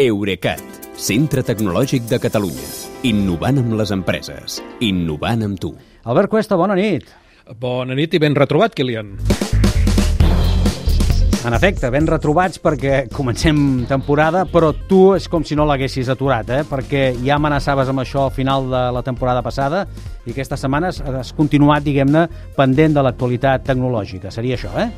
Eurecat, 0.00 0.62
centre 0.96 1.42
tecnològic 1.44 2.06
de 2.08 2.16
Catalunya. 2.22 2.68
Innovant 3.04 3.58
amb 3.60 3.74
les 3.76 3.90
empreses. 3.92 4.54
Innovant 4.80 5.44
amb 5.44 5.60
tu. 5.60 5.74
Albert 6.08 6.30
Cuesta, 6.32 6.56
bona 6.56 6.72
nit. 6.78 7.10
Bona 7.60 7.92
nit 7.98 8.16
i 8.16 8.20
ben 8.22 8.32
retrobat, 8.38 8.72
Kilian. 8.72 9.10
En 11.44 11.56
efecte, 11.56 11.90
ben 11.92 12.08
retrobats 12.08 12.62
perquè 12.64 13.02
comencem 13.12 13.60
temporada, 13.92 14.46
però 14.48 14.72
tu 14.88 15.02
és 15.18 15.28
com 15.28 15.44
si 15.44 15.56
no 15.56 15.68
l'haguessis 15.68 16.08
aturat, 16.12 16.48
eh? 16.48 16.64
perquè 16.64 17.04
ja 17.20 17.36
amenaçaves 17.36 17.92
amb 17.92 18.00
això 18.00 18.24
al 18.30 18.34
final 18.36 18.72
de 18.72 18.84
la 18.96 19.04
temporada 19.04 19.44
passada 19.44 19.84
i 20.24 20.32
aquestes 20.32 20.64
setmanes 20.64 21.04
has 21.04 21.36
continuat, 21.36 21.84
diguem-ne, 21.84 22.24
pendent 22.56 22.96
de 22.96 23.04
l'actualitat 23.04 23.68
tecnològica. 23.68 24.32
Seria 24.32 24.56
això, 24.56 24.72
eh? 24.80 24.88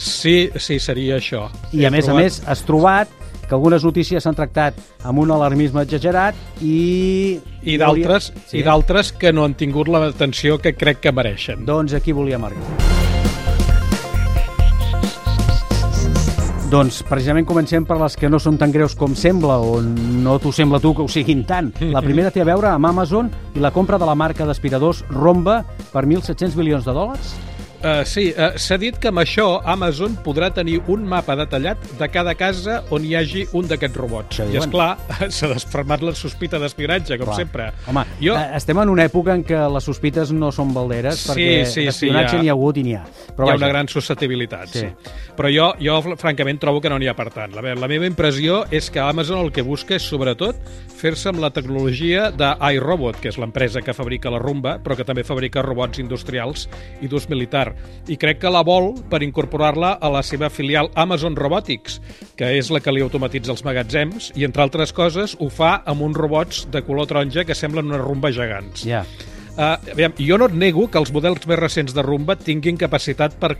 Sí, 0.00 0.48
sí, 0.56 0.80
seria 0.80 1.20
això. 1.20 1.50
I 1.76 1.84
a 1.84 1.92
més 1.92 2.08
a 2.08 2.16
més 2.16 2.40
has 2.48 2.64
trobat 2.64 3.19
que 3.50 3.58
algunes 3.58 3.82
notícies 3.82 4.22
s'han 4.22 4.38
tractat 4.38 4.78
amb 5.02 5.18
un 5.24 5.34
alarmisme 5.34 5.82
exagerat 5.82 6.38
i... 6.62 7.40
I 7.66 7.76
d'altres 7.82 8.30
sí. 8.46 8.60
i 8.60 8.64
d'altres 8.64 9.10
que 9.18 9.34
no 9.34 9.42
han 9.44 9.58
tingut 9.58 9.90
l'atenció 9.90 10.60
que 10.62 10.76
crec 10.78 11.02
que 11.02 11.12
mereixen. 11.12 11.66
Doncs 11.66 11.98
aquí 11.98 12.14
volíem 12.14 12.46
arribar. 12.46 12.78
Doncs 16.70 17.00
precisament 17.02 17.48
comencem 17.50 17.82
per 17.82 17.96
les 17.98 18.14
que 18.14 18.28
no 18.30 18.38
són 18.38 18.54
tan 18.54 18.70
greus 18.70 18.94
com 18.94 19.16
sembla, 19.18 19.58
o 19.58 19.80
no 19.82 20.36
t'ho 20.38 20.52
sembla 20.54 20.78
tu 20.78 20.94
que 20.94 21.02
ho 21.02 21.10
siguin 21.10 21.42
tant. 21.42 21.72
La 21.90 22.04
primera 22.04 22.30
té 22.30 22.44
a 22.44 22.46
veure 22.46 22.70
amb 22.70 22.86
Amazon 22.86 23.32
i 23.58 23.64
la 23.64 23.74
compra 23.74 23.98
de 23.98 24.06
la 24.06 24.14
marca 24.14 24.46
d'aspiradors 24.46 25.02
Romba 25.10 25.64
per 25.90 26.06
1.700 26.06 26.54
milions 26.54 26.86
de 26.86 26.94
dòlars. 26.94 27.34
Uh, 27.80 28.02
sí, 28.04 28.26
uh, 28.36 28.58
s'ha 28.60 28.76
dit 28.76 28.96
que 29.00 29.08
amb 29.08 29.22
això 29.22 29.46
Amazon 29.64 30.12
podrà 30.20 30.50
tenir 30.52 30.82
un 30.92 31.06
mapa 31.08 31.32
detallat 31.38 31.80
de 31.96 32.08
cada 32.12 32.34
casa 32.36 32.82
on 32.92 33.06
hi 33.08 33.14
hagi 33.16 33.46
un 33.56 33.70
d'aquests 33.70 33.96
robots. 33.96 34.42
I, 34.44 34.58
és 34.60 34.66
clar, 34.68 34.90
s'ha 35.36 35.48
desfermat 35.48 36.04
la 36.04 36.12
sospita 36.12 36.60
d'espionatge, 36.60 37.16
com 37.16 37.30
clar. 37.30 37.38
sempre. 37.40 37.70
Home, 37.88 38.04
jo... 38.20 38.34
Eh, 38.36 38.50
estem 38.58 38.82
en 38.82 38.92
una 38.92 39.06
època 39.08 39.32
en 39.32 39.46
què 39.48 39.62
les 39.72 39.88
sospites 39.88 40.28
no 40.36 40.50
són 40.52 40.74
balderes, 40.76 41.22
sí, 41.22 41.30
perquè 41.30 41.54
sí, 41.72 41.86
espionatge 41.88 42.34
sí, 42.34 42.42
n'hi 42.42 42.52
ha 42.52 42.58
hagut 42.58 42.82
i 42.82 42.84
n'hi 42.84 42.98
ha. 42.98 43.06
Però 43.30 43.48
hi 43.48 43.54
ha 43.54 43.56
vaja. 43.56 43.62
una 43.64 43.72
gran 43.72 43.88
susceptibilitat, 43.88 44.74
sí. 44.74 44.84
sí. 44.84 45.16
Però 45.40 45.48
jo, 45.48 45.70
jo, 45.80 45.96
francament, 46.20 46.60
trobo 46.60 46.84
que 46.84 46.92
no 46.92 47.00
n'hi 47.00 47.08
ha 47.08 47.16
per 47.16 47.30
tant. 47.32 47.56
La, 47.56 47.64
la 47.64 47.88
meva 47.88 48.04
impressió 48.04 48.66
és 48.68 48.92
que 48.92 49.00
Amazon 49.00 49.40
el 49.40 49.54
que 49.56 49.64
busca 49.64 49.96
és, 49.96 50.04
sobretot, 50.04 50.60
fer-se 51.00 51.32
amb 51.32 51.40
la 51.40 51.48
tecnologia 51.48 52.28
d'iRobot, 52.36 53.22
que 53.24 53.32
és 53.32 53.40
l'empresa 53.40 53.80
que 53.80 53.96
fabrica 53.96 54.28
la 54.28 54.42
rumba, 54.42 54.76
però 54.84 55.00
que 55.00 55.08
també 55.08 55.24
fabrica 55.24 55.64
robots 55.64 56.02
industrials 56.02 56.68
i 57.00 57.08
d'ús 57.08 57.30
militar 57.32 57.69
i 58.10 58.18
crec 58.20 58.40
que 58.42 58.52
la 58.52 58.62
vol 58.66 58.92
per 59.10 59.22
incorporar-la 59.26 59.96
a 60.00 60.12
la 60.12 60.22
seva 60.26 60.50
filial 60.50 60.90
Amazon 60.94 61.36
Robotics, 61.38 62.00
que 62.36 62.52
és 62.58 62.70
la 62.72 62.82
que 62.82 62.94
li 62.94 63.04
automatitza 63.04 63.54
els 63.54 63.64
magatzems 63.66 64.32
i, 64.34 64.46
entre 64.48 64.64
altres 64.66 64.94
coses, 64.96 65.36
ho 65.38 65.50
fa 65.52 65.80
amb 65.86 66.06
uns 66.08 66.18
robots 66.18 66.64
de 66.72 66.84
color 66.86 67.10
taronja 67.10 67.46
que 67.46 67.58
semblen 67.58 67.90
unes 67.90 68.02
rumbes 68.04 68.36
gegants. 68.38 68.86
Ja. 68.86 69.04
Yeah. 69.04 69.38
Uh, 69.60 69.76
aviam, 69.92 70.12
jo 70.16 70.38
no 70.38 70.46
et 70.48 70.54
nego 70.56 70.86
que 70.88 70.96
els 71.00 71.10
models 71.12 71.42
més 71.50 71.58
recents 71.58 71.92
de 71.92 72.02
rumba 72.06 72.36
tinguin 72.38 72.78
capacitat 72.80 73.34
per 73.42 73.50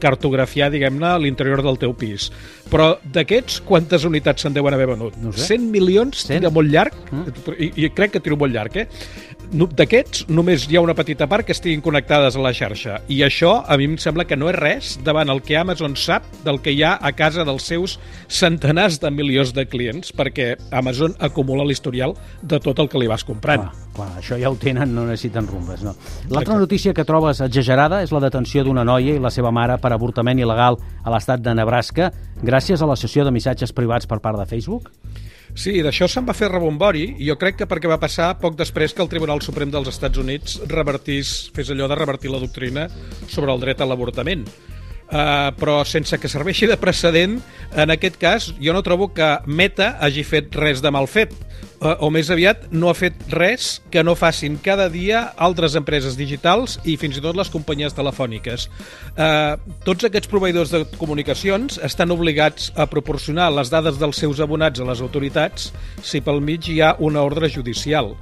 cartografiar, 0.00 0.70
diguem-ne, 0.72 1.10
l'interior 1.20 1.60
del 1.66 1.76
teu 1.82 1.92
pis. 1.98 2.30
Però 2.70 2.92
d'aquests, 3.02 3.58
quantes 3.66 4.06
unitats 4.08 4.46
se'n 4.46 4.54
deuen 4.56 4.76
haver 4.76 4.86
venut? 4.92 5.18
No 5.20 5.34
sé. 5.34 5.58
100 5.58 5.66
milions, 5.74 6.22
100? 6.22 6.38
tira 6.38 6.52
molt 6.54 6.70
llarg, 6.72 6.96
mm. 7.10 7.42
i, 7.58 7.70
i 7.82 7.90
crec 7.92 8.14
que 8.14 8.22
tiro 8.24 8.38
molt 8.40 8.54
llarg, 8.54 8.78
eh? 8.80 8.86
D'aquests, 9.50 10.28
només 10.30 10.62
hi 10.70 10.76
ha 10.78 10.80
una 10.84 10.94
petita 10.94 11.26
part 11.26 11.42
que 11.42 11.50
estiguin 11.56 11.80
connectades 11.82 12.36
a 12.38 12.42
la 12.42 12.52
xarxa. 12.54 13.00
I 13.10 13.16
això, 13.26 13.56
a 13.66 13.76
mi 13.80 13.88
em 13.88 13.96
sembla 13.98 14.22
que 14.22 14.36
no 14.38 14.46
és 14.46 14.54
res 14.54 14.90
davant 15.02 15.32
el 15.32 15.40
que 15.42 15.56
Amazon 15.58 15.96
sap 15.98 16.28
del 16.44 16.60
que 16.62 16.70
hi 16.70 16.84
ha 16.86 16.92
a 16.94 17.10
casa 17.18 17.42
dels 17.48 17.66
seus 17.66 17.96
centenars 18.30 19.00
de 19.02 19.10
milions 19.10 19.50
de 19.56 19.64
clients, 19.66 20.12
perquè 20.14 20.52
Amazon 20.70 21.16
acumula 21.18 21.66
l'historial 21.66 22.14
de 22.42 22.60
tot 22.62 22.78
el 22.78 22.86
que 22.92 23.02
li 23.02 23.10
vas 23.10 23.26
comprant. 23.26 23.66
Ah, 23.66 23.88
clar, 23.96 24.06
això 24.20 24.38
ja 24.38 24.52
ho 24.52 24.58
tenen, 24.60 24.94
no 24.94 25.08
necessiten 25.08 25.50
rumbes, 25.50 25.82
no. 25.82 25.96
L'altra 26.30 26.60
notícia 26.60 26.94
que 26.94 27.06
trobes 27.08 27.42
exagerada 27.42 28.04
és 28.06 28.14
la 28.14 28.22
detenció 28.22 28.62
d'una 28.62 28.86
noia 28.86 29.16
i 29.16 29.24
la 29.24 29.34
seva 29.34 29.50
mare 29.50 29.80
per 29.82 29.90
avortament 29.96 30.38
il·legal 30.38 30.78
a 30.78 31.10
l'estat 31.10 31.42
de 31.42 31.56
Nebraska 31.58 32.12
gràcies 32.38 32.78
a 32.78 32.86
la 32.86 32.94
sessió 32.94 33.26
de 33.26 33.34
missatges 33.34 33.74
privats 33.74 34.06
per 34.06 34.20
part 34.22 34.38
de 34.38 34.46
Facebook? 34.46 34.92
Sí, 35.54 35.80
d'això 35.82 36.06
se'n 36.08 36.26
va 36.28 36.34
fer 36.36 36.48
rebombori 36.50 37.04
i 37.18 37.26
jo 37.28 37.36
crec 37.40 37.58
que 37.60 37.66
perquè 37.68 37.90
va 37.90 38.00
passar 38.00 38.30
poc 38.40 38.56
després 38.58 38.94
que 38.94 39.02
el 39.02 39.10
Tribunal 39.10 39.42
Suprem 39.44 39.72
dels 39.72 39.90
Estats 39.90 40.20
Units 40.22 40.60
revertís, 40.70 41.50
fes 41.54 41.72
allò 41.74 41.88
de 41.90 41.98
revertir 41.98 42.30
la 42.30 42.40
doctrina 42.42 42.86
sobre 43.26 43.52
el 43.52 43.60
dret 43.62 43.82
a 43.82 43.88
l'avortament. 43.88 44.46
Uh, 45.10 45.50
però 45.58 45.80
sense 45.82 46.14
que 46.22 46.28
serveixi 46.30 46.68
de 46.70 46.76
precedent, 46.78 47.40
en 47.74 47.90
aquest 47.90 48.14
cas 48.20 48.44
jo 48.62 48.70
no 48.70 48.82
trobo 48.86 49.08
que 49.10 49.26
Meta 49.50 49.96
hagi 49.98 50.22
fet 50.22 50.54
res 50.54 50.78
de 50.84 50.92
mal 50.94 51.08
fet, 51.10 51.34
uh, 51.80 51.96
o 52.06 52.12
més 52.14 52.30
aviat 52.30 52.68
no 52.70 52.92
ha 52.92 52.94
fet 52.94 53.18
res 53.34 53.80
que 53.90 54.04
no 54.06 54.14
facin 54.14 54.60
cada 54.62 54.86
dia 54.92 55.24
altres 55.34 55.74
empreses 55.74 56.14
digitals 56.14 56.78
i 56.86 56.94
fins 57.00 57.18
i 57.18 57.24
tot 57.24 57.34
les 57.34 57.50
companyies 57.50 57.96
telefòniques. 57.98 58.68
Uh, 59.16 59.58
tots 59.82 60.06
aquests 60.06 60.30
proveïdors 60.30 60.70
de 60.76 60.84
comunicacions 60.94 61.80
estan 61.82 62.14
obligats 62.14 62.70
a 62.78 62.86
proporcionar 62.86 63.50
les 63.56 63.74
dades 63.74 63.98
dels 63.98 64.22
seus 64.22 64.38
abonats 64.38 64.78
a 64.78 64.86
les 64.86 65.02
autoritats 65.02 65.72
si 66.06 66.22
pel 66.22 66.38
mig 66.38 66.70
hi 66.70 66.78
ha 66.84 66.94
una 67.02 67.26
ordre 67.26 67.50
judicial 67.50 68.14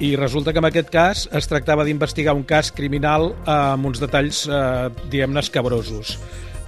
i 0.00 0.14
resulta 0.16 0.52
que 0.52 0.60
en 0.60 0.68
aquest 0.68 0.90
cas 0.92 1.26
es 1.32 1.48
tractava 1.48 1.84
d'investigar 1.86 2.34
un 2.36 2.44
cas 2.44 2.72
criminal 2.72 3.30
amb 3.48 3.88
uns 3.88 4.00
detalls, 4.02 4.44
eh, 4.48 4.90
diguem-ne, 5.10 5.40
escabrosos. 5.40 6.18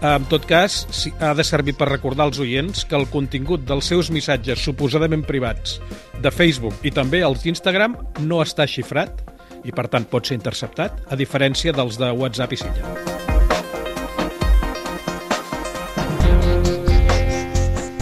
En 0.01 0.29
tot 0.31 0.45
cas, 0.47 0.87
ha 1.19 1.33
de 1.35 1.43
servir 1.43 1.75
per 1.75 1.89
recordar 1.91 2.29
als 2.29 2.39
oients 2.39 2.85
que 2.87 2.95
el 2.95 3.09
contingut 3.11 3.65
dels 3.67 3.89
seus 3.91 4.13
missatges 4.15 4.63
suposadament 4.63 5.25
privats 5.27 5.81
de 6.23 6.31
Facebook 6.31 6.87
i 6.87 6.93
també 6.95 7.25
els 7.27 7.43
d'Instagram 7.43 7.97
no 8.23 8.39
està 8.45 8.69
xifrat 8.71 9.25
i, 9.65 9.75
per 9.75 9.89
tant, 9.91 10.07
pot 10.07 10.25
ser 10.25 10.39
interceptat, 10.39 11.03
a 11.11 11.19
diferència 11.19 11.75
dels 11.75 11.99
de 11.99 12.13
WhatsApp 12.15 12.55
i 12.55 12.61
Signal. 12.63 13.17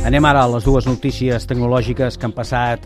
Anem 0.07 0.29
ara 0.29 0.45
a 0.45 0.51
les 0.53 0.63
dues 0.63 0.87
notícies 0.87 1.49
tecnològiques 1.51 2.15
que 2.21 2.29
han 2.29 2.37
passat 2.37 2.85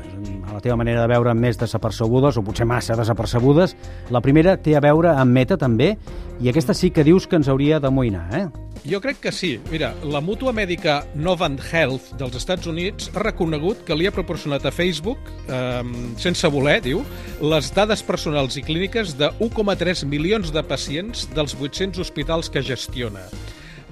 a 0.50 0.56
la 0.56 0.61
teva 0.61 0.77
manera 0.77 1.05
de 1.05 1.11
veure 1.11 1.34
més 1.38 1.59
desapercebudes, 1.61 2.37
o 2.37 2.44
potser 2.44 2.66
massa 2.66 2.99
desapercebudes. 2.99 3.77
La 4.11 4.22
primera 4.25 4.56
té 4.59 4.75
a 4.77 4.83
veure 4.83 5.15
amb 5.15 5.33
Meta, 5.33 5.56
també, 5.61 5.94
i 6.41 6.50
aquesta 6.50 6.75
sí 6.75 6.91
que 6.91 7.06
dius 7.06 7.28
que 7.31 7.38
ens 7.38 7.49
hauria 7.49 7.78
d'amoïnar, 7.81 8.27
eh? 8.37 8.49
Jo 8.89 9.00
crec 9.05 9.19
que 9.21 9.33
sí. 9.33 9.59
Mira, 9.71 9.91
la 10.09 10.22
mútua 10.25 10.55
mèdica 10.56 11.03
Novant 11.15 11.59
Health 11.60 12.15
dels 12.21 12.39
Estats 12.39 12.69
Units 12.71 13.10
ha 13.12 13.25
reconegut 13.27 13.84
que 13.84 13.97
li 13.97 14.09
ha 14.09 14.15
proporcionat 14.15 14.65
a 14.65 14.72
Facebook, 14.72 15.31
eh, 15.53 15.83
sense 16.16 16.49
voler, 16.49 16.81
diu, 16.87 17.05
les 17.44 17.71
dades 17.77 18.03
personals 18.03 18.56
i 18.56 18.65
clíniques 18.65 19.16
de 19.21 19.31
1,3 19.39 20.06
milions 20.09 20.53
de 20.53 20.65
pacients 20.65 21.28
dels 21.37 21.55
800 21.60 22.00
hospitals 22.00 22.49
que 22.49 22.65
gestiona. 22.65 23.27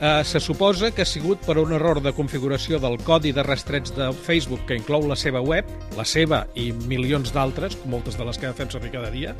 Eh, 0.00 0.24
se 0.24 0.38
suposa 0.38 0.92
que 0.94 1.02
ha 1.02 1.08
sigut 1.08 1.40
per 1.42 1.56
un 1.58 1.72
error 1.74 1.98
de 1.98 2.12
configuració 2.14 2.78
del 2.78 3.00
codi 3.02 3.32
de 3.34 3.42
rastreig 3.42 3.90
de 3.96 4.12
Facebook 4.14 4.62
que 4.68 4.76
inclou 4.78 5.02
la 5.10 5.16
seva 5.18 5.42
web, 5.42 5.66
la 5.98 6.04
seva 6.06 6.44
i 6.54 6.68
milions 6.86 7.32
d'altres, 7.34 7.74
moltes 7.90 8.14
de 8.14 8.28
les 8.28 8.38
que 8.38 8.52
fem 8.54 8.70
servir 8.70 8.92
cada 8.94 9.10
dia, 9.10 9.34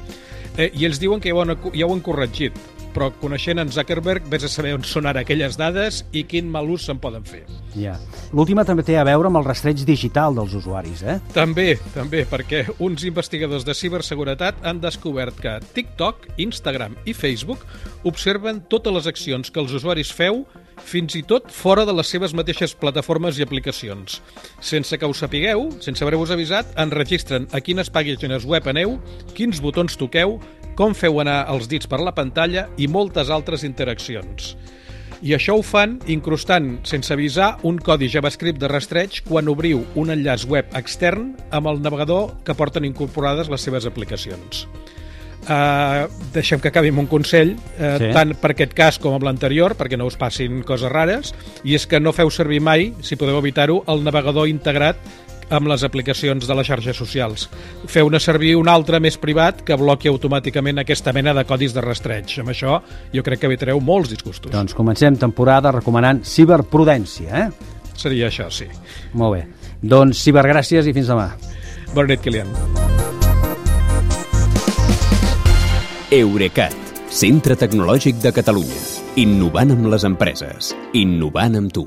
eh, 0.56 0.72
i 0.74 0.88
ells 0.88 0.98
diuen 0.98 1.22
que 1.22 1.30
ja 1.30 1.38
ho 1.38 1.44
han, 1.44 1.54
ja 1.70 1.86
ho 1.86 1.94
han 1.94 2.02
corregit 2.02 2.58
però 2.98 3.12
coneixent 3.22 3.60
en 3.62 3.69
Zuckerberg 3.70 4.25
vés 4.26 4.42
a 4.42 4.48
saber 4.50 4.72
on 4.75 4.82
són 4.82 5.06
ara 5.06 5.22
aquelles 5.22 5.54
dades 5.60 6.00
i 6.10 6.25
quin 6.26 6.48
mal 6.50 6.66
ús 6.66 6.88
se'n 6.88 6.98
poden 6.98 7.22
fer. 7.22 7.44
Ja. 7.78 7.94
L'última 8.34 8.64
també 8.66 8.82
té 8.82 8.97
a 8.98 9.04
veure 9.06 9.31
amb 9.31 9.38
el 9.38 9.47
rastreig 9.47 9.84
digital 9.86 10.34
dels 10.34 10.56
usuaris, 10.59 11.04
eh? 11.06 11.20
També, 11.31 11.76
també, 11.94 12.25
perquè 12.26 12.64
uns 12.82 13.06
investigadors 13.06 13.62
de 13.69 13.76
ciberseguretat 13.78 14.66
han 14.66 14.82
descobert 14.82 15.38
que 15.38 15.60
TikTok, 15.76 16.26
Instagram 16.42 16.98
i 17.06 17.14
Facebook 17.14 17.62
observen 18.08 18.64
totes 18.66 18.98
les 18.98 19.06
accions 19.06 19.53
que 19.53 19.62
els 19.62 19.78
usuaris 19.78 20.10
feu 20.10 20.42
fins 20.82 21.14
i 21.19 21.22
tot 21.26 21.50
fora 21.54 21.84
de 21.87 21.94
les 21.94 22.10
seves 22.10 22.34
mateixes 22.37 22.75
plataformes 22.78 23.38
i 23.38 23.44
aplicacions. 23.44 24.20
Sense 24.64 24.98
que 24.98 25.06
ho 25.06 25.14
sapigueu, 25.14 25.69
sense 25.84 26.04
haver-vos 26.04 26.32
avisat, 26.34 26.70
enregistren 26.78 27.49
a 27.52 27.61
quines 27.64 27.90
pàgines 27.94 28.46
web 28.49 28.69
aneu, 28.70 28.96
quins 29.34 29.62
botons 29.62 29.99
toqueu, 29.99 30.38
com 30.78 30.94
feu 30.94 31.19
anar 31.19 31.40
els 31.50 31.66
dits 31.66 31.90
per 31.90 31.98
la 31.98 32.14
pantalla 32.14 32.69
i 32.78 32.86
moltes 32.86 33.32
altres 33.34 33.64
interaccions. 33.66 34.52
I 35.19 35.34
això 35.34 35.56
ho 35.58 35.64
fan 35.66 35.96
incrustant, 36.06 36.76
sense 36.86 37.10
avisar, 37.10 37.56
un 37.66 37.80
codi 37.82 38.06
JavaScript 38.12 38.60
de 38.62 38.70
rastreig 38.70 39.19
quan 39.26 39.50
obriu 39.50 39.82
un 39.98 40.14
enllaç 40.14 40.46
web 40.46 40.70
extern 40.78 41.32
amb 41.50 41.66
el 41.72 41.82
navegador 41.82 42.36
que 42.46 42.54
porten 42.54 42.86
incorporades 42.86 43.50
les 43.50 43.66
seves 43.66 43.88
aplicacions. 43.90 44.69
Uh, 45.48 46.04
deixem 46.34 46.60
que 46.60 46.69
acabi 46.69 46.90
amb 46.92 47.00
un 47.00 47.06
consell, 47.10 47.54
uh, 47.56 47.96
sí. 47.98 48.10
tant 48.14 48.34
per 48.38 48.52
aquest 48.52 48.74
cas 48.76 48.98
com 49.02 49.16
amb 49.16 49.24
l'anterior, 49.26 49.74
perquè 49.78 49.98
no 49.98 50.06
us 50.06 50.19
passin 50.20 50.60
coses 50.66 50.92
rares, 50.92 51.32
i 51.64 51.74
és 51.78 51.86
que 51.88 51.98
no 51.98 52.12
feu 52.12 52.31
servir 52.31 52.60
mai, 52.62 52.92
si 53.02 53.16
podeu 53.19 53.40
evitar-ho, 53.40 53.81
el 53.88 54.04
navegador 54.06 54.46
integrat 54.50 55.00
amb 55.50 55.68
les 55.70 55.84
aplicacions 55.86 56.46
de 56.46 56.56
les 56.58 56.68
xarxes 56.68 56.96
socials. 56.96 57.48
Feu-ne 57.88 58.20
servir 58.20 58.54
un 58.58 58.68
altre 58.68 59.00
més 59.00 59.18
privat 59.20 59.62
que 59.66 59.78
bloqui 59.78 60.10
automàticament 60.10 60.82
aquesta 60.82 61.14
mena 61.16 61.34
de 61.36 61.44
codis 61.48 61.74
de 61.76 61.84
rastreig. 61.84 62.38
Amb 62.42 62.52
això 62.54 62.78
jo 63.14 63.24
crec 63.26 63.42
que 63.42 63.50
evitareu 63.50 63.80
molts 63.80 64.12
disgustos. 64.12 64.52
Doncs 64.52 64.76
comencem 64.76 65.16
temporada 65.16 65.72
recomanant 65.74 66.24
ciberprudència, 66.24 67.46
eh? 67.46 67.76
Seria 67.98 68.28
això, 68.30 68.46
sí. 68.50 68.68
Molt 69.18 69.34
bé. 69.34 69.44
Doncs 69.82 70.22
cibergràcies 70.22 70.86
i 70.86 70.94
fins 70.94 71.10
demà. 71.10 71.32
Bona 71.94 72.12
nit, 72.12 72.22
Kilian. 72.22 72.50
Eurecat, 76.08 76.74
centre 77.12 77.56
tecnològic 77.58 78.22
de 78.22 78.32
Catalunya. 78.32 78.80
Innovant 79.20 79.74
amb 79.74 79.90
les 79.92 80.06
empreses. 80.08 80.72
Innovant 80.96 81.58
amb 81.58 81.74
tu. 81.74 81.84